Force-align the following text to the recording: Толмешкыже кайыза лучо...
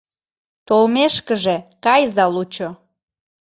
Толмешкыже 0.67 1.55
кайыза 1.83 2.25
лучо... 2.35 2.69